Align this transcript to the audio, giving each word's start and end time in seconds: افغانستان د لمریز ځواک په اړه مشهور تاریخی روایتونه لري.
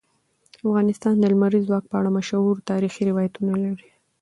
افغانستان 0.67 1.13
د 1.17 1.23
لمریز 1.33 1.63
ځواک 1.67 1.83
په 1.87 1.95
اړه 1.99 2.09
مشهور 2.17 2.55
تاریخی 2.71 3.03
روایتونه 3.09 3.53
لري. 3.63 3.89